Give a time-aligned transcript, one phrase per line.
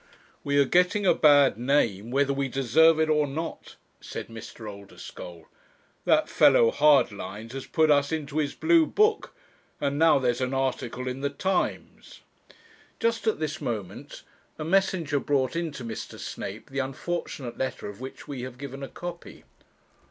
[0.43, 4.67] 'We are getting a bad name, whether we deserve it or not,' said Mr.
[4.67, 5.45] Oldeschole.
[6.05, 9.35] 'That fellow Hardlines has put us into his blue book,
[9.79, 12.21] and now there's an article in the Times!'
[12.99, 14.23] Just at this moment,
[14.57, 16.17] a messenger brought in to Mr.
[16.17, 19.43] Snape the unfortunate letter of which we have given a copy.